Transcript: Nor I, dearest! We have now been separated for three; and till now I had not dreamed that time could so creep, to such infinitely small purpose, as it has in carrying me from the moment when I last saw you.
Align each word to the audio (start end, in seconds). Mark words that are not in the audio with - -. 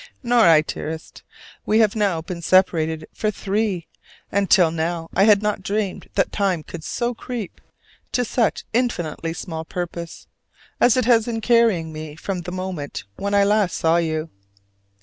Nor 0.23 0.45
I, 0.47 0.61
dearest! 0.61 1.21
We 1.63 1.77
have 1.77 1.95
now 1.95 2.23
been 2.23 2.41
separated 2.41 3.07
for 3.13 3.29
three; 3.29 3.87
and 4.31 4.49
till 4.49 4.71
now 4.71 5.09
I 5.13 5.25
had 5.25 5.43
not 5.43 5.61
dreamed 5.61 6.09
that 6.15 6.31
time 6.31 6.63
could 6.63 6.83
so 6.83 7.13
creep, 7.13 7.61
to 8.11 8.25
such 8.25 8.63
infinitely 8.73 9.33
small 9.33 9.63
purpose, 9.63 10.25
as 10.79 10.97
it 10.97 11.05
has 11.05 11.27
in 11.27 11.39
carrying 11.39 11.93
me 11.93 12.15
from 12.15 12.41
the 12.41 12.51
moment 12.51 13.03
when 13.17 13.35
I 13.35 13.43
last 13.43 13.77
saw 13.77 13.97
you. 13.97 14.31